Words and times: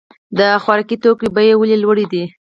د 0.37 0.39
خوراکي 0.63 0.97
توکو 1.03 1.27
بیې 1.35 1.53
ولې 1.57 1.77
لوړې 1.83 2.05
دي؟ 2.11 2.23